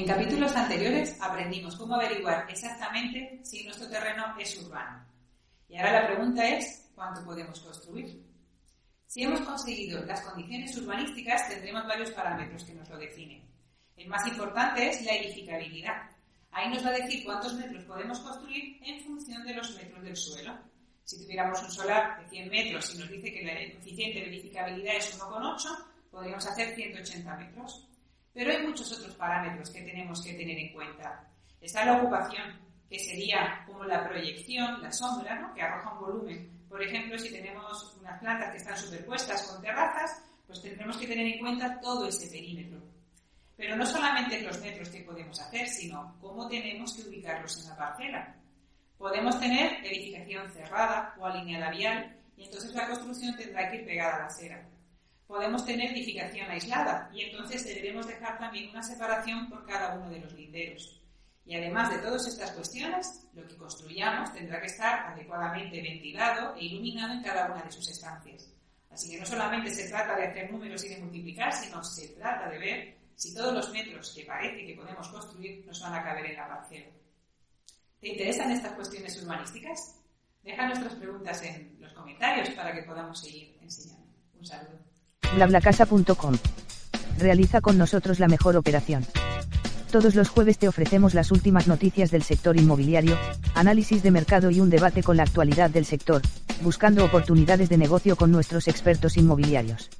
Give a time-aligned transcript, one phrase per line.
[0.00, 5.04] En capítulos anteriores aprendimos cómo averiguar exactamente si nuestro terreno es urbano.
[5.68, 8.18] Y ahora la pregunta es, ¿cuánto podemos construir?
[9.06, 13.42] Si hemos conseguido las condiciones urbanísticas, tendremos varios parámetros que nos lo definen.
[13.94, 16.10] El más importante es la edificabilidad.
[16.50, 20.16] Ahí nos va a decir cuántos metros podemos construir en función de los metros del
[20.16, 20.58] suelo.
[21.04, 24.96] Si tuviéramos un solar de 100 metros y nos dice que el coeficiente de edificabilidad
[24.96, 27.86] es 1,8, podríamos hacer 180 metros.
[28.70, 31.28] Muchos otros parámetros que tenemos que tener en cuenta.
[31.60, 32.56] Está la ocupación,
[32.88, 35.52] que sería como la proyección, la sombra, ¿no?
[35.52, 36.66] que arroja un volumen.
[36.68, 41.26] Por ejemplo, si tenemos unas plantas que están superpuestas con terrazas, pues tendremos que tener
[41.26, 42.80] en cuenta todo ese perímetro.
[43.56, 47.76] Pero no solamente los metros que podemos hacer, sino cómo tenemos que ubicarlos en la
[47.76, 48.36] parcela.
[48.96, 54.14] Podemos tener edificación cerrada o alineada vial y entonces la construcción tendrá que ir pegada
[54.14, 54.64] a la acera
[55.30, 60.18] podemos tener edificación aislada y entonces deberemos dejar también una separación por cada uno de
[60.18, 61.00] los linderos.
[61.46, 66.64] Y además de todas estas cuestiones, lo que construyamos tendrá que estar adecuadamente ventilado e
[66.64, 68.52] iluminado en cada una de sus estancias.
[68.90, 72.50] Así que no solamente se trata de hacer números y de multiplicar, sino se trata
[72.50, 76.26] de ver si todos los metros que parece que podemos construir nos van a caber
[76.26, 76.90] en la parcela.
[78.00, 79.96] ¿Te interesan estas cuestiones urbanísticas?
[80.42, 84.10] Deja nuestras preguntas en los comentarios para que podamos seguir enseñando.
[84.34, 84.90] Un saludo
[85.34, 86.36] blablacasa.com.
[87.18, 89.04] Realiza con nosotros la mejor operación.
[89.90, 93.18] Todos los jueves te ofrecemos las últimas noticias del sector inmobiliario,
[93.54, 96.22] análisis de mercado y un debate con la actualidad del sector,
[96.62, 99.90] buscando oportunidades de negocio con nuestros expertos inmobiliarios.